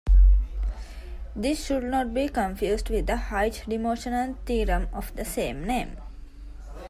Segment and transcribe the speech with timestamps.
[1.35, 5.95] This should not be confused with the high dimensional theorem of the same name.